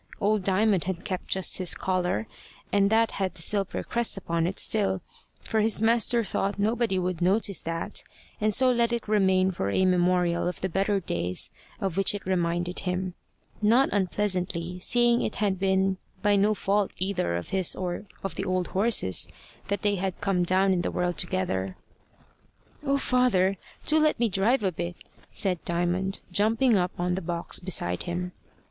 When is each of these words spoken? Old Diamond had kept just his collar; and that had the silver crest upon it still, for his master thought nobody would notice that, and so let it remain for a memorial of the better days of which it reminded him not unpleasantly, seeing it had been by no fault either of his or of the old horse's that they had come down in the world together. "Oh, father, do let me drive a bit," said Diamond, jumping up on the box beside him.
Old 0.19 0.43
Diamond 0.43 0.85
had 0.85 1.05
kept 1.05 1.27
just 1.27 1.59
his 1.59 1.75
collar; 1.75 2.25
and 2.73 2.89
that 2.89 3.11
had 3.11 3.35
the 3.35 3.43
silver 3.43 3.83
crest 3.83 4.17
upon 4.17 4.47
it 4.47 4.57
still, 4.57 5.01
for 5.41 5.59
his 5.59 5.79
master 5.79 6.23
thought 6.23 6.57
nobody 6.57 6.97
would 6.97 7.21
notice 7.21 7.61
that, 7.61 8.01
and 8.41 8.51
so 8.51 8.71
let 8.71 8.91
it 8.91 9.07
remain 9.07 9.51
for 9.51 9.69
a 9.69 9.85
memorial 9.85 10.47
of 10.47 10.59
the 10.61 10.69
better 10.69 10.99
days 10.99 11.51
of 11.79 11.97
which 11.97 12.15
it 12.15 12.25
reminded 12.25 12.79
him 12.79 13.13
not 13.61 13.89
unpleasantly, 13.91 14.79
seeing 14.79 15.21
it 15.21 15.35
had 15.35 15.59
been 15.59 15.97
by 16.23 16.35
no 16.35 16.55
fault 16.55 16.89
either 16.97 17.35
of 17.37 17.49
his 17.49 17.75
or 17.75 18.05
of 18.23 18.33
the 18.33 18.43
old 18.43 18.69
horse's 18.69 19.27
that 19.67 19.83
they 19.83 19.97
had 19.97 20.19
come 20.19 20.41
down 20.41 20.73
in 20.73 20.81
the 20.81 20.89
world 20.89 21.15
together. 21.15 21.75
"Oh, 22.83 22.97
father, 22.97 23.55
do 23.85 23.99
let 23.99 24.19
me 24.19 24.29
drive 24.29 24.63
a 24.63 24.71
bit," 24.71 24.95
said 25.29 25.63
Diamond, 25.63 26.21
jumping 26.31 26.75
up 26.75 26.93
on 26.99 27.13
the 27.13 27.21
box 27.21 27.59
beside 27.59 28.01
him. 28.09 28.31